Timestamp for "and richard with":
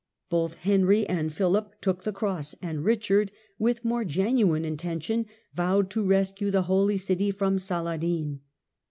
2.59-3.85